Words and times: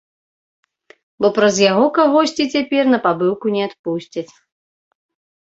Бо 1.25 1.29
праз 1.37 1.55
яго 1.71 1.83
кагосьці 1.97 2.43
цяпер 2.57 2.83
на 2.93 2.99
пабыўку 3.05 3.45
не 3.59 3.63
адпусцяць. 3.69 4.27